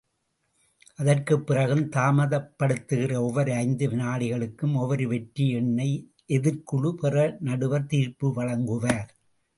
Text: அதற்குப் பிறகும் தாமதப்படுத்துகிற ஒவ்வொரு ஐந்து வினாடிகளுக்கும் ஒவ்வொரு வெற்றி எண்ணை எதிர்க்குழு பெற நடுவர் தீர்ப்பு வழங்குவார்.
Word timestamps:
அதற்குப் 0.95 1.47
பிறகும் 1.47 1.89
தாமதப்படுத்துகிற 1.89 3.15
ஒவ்வொரு 3.15 3.53
ஐந்து 3.53 3.89
வினாடிகளுக்கும் 3.89 4.75
ஒவ்வொரு 4.75 5.07
வெற்றி 5.07 5.49
எண்ணை 5.49 6.11
எதிர்க்குழு 6.27 6.91
பெற 6.91 7.37
நடுவர் 7.39 7.85
தீர்ப்பு 7.85 8.33
வழங்குவார். 8.35 9.07